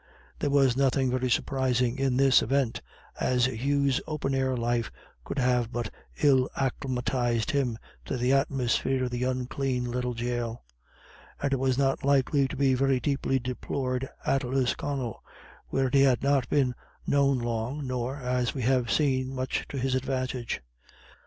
There 0.39 0.49
was 0.49 0.75
nothing 0.75 1.11
very 1.11 1.29
surprising 1.29 1.99
in 1.99 2.17
this 2.17 2.41
event, 2.41 2.81
as 3.19 3.45
Hugh's 3.45 4.01
open 4.07 4.33
air 4.33 4.57
life 4.57 4.89
could 5.23 5.37
have 5.37 5.71
but 5.71 5.93
ill 6.23 6.49
acclimatised 6.55 7.51
him 7.51 7.77
to 8.05 8.17
the 8.17 8.33
atmosphere 8.33 9.03
of 9.03 9.11
the 9.11 9.25
unclean 9.25 9.83
little 9.83 10.15
jail; 10.15 10.63
and 11.39 11.53
it 11.53 11.59
was 11.59 11.77
not 11.77 12.03
likely 12.03 12.47
to 12.47 12.55
be 12.57 12.73
very 12.73 12.99
deeply 12.99 13.37
deplored 13.37 14.09
at 14.25 14.43
Lisconnel, 14.43 15.21
where 15.67 15.91
he 15.93 16.01
had 16.01 16.23
not 16.23 16.49
been 16.49 16.73
known 17.05 17.37
long, 17.37 17.85
nor, 17.85 18.15
as 18.17 18.55
we 18.55 18.63
have 18.63 18.89
seen, 18.89 19.35
much 19.35 19.67
to 19.69 19.77
his 19.77 19.93
advantage. 19.93 20.61